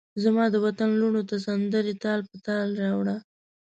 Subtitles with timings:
[0.23, 3.15] زمادوطن لوڼوته سندرې تال په تال راوړه